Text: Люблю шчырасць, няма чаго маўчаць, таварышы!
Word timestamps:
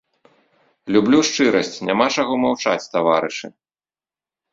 Люблю 0.95 1.19
шчырасць, 1.27 1.77
няма 1.89 2.07
чаго 2.15 2.33
маўчаць, 2.45 2.89
таварышы! 2.95 3.47